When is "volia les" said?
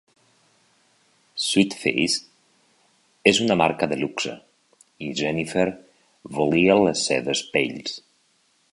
6.41-7.09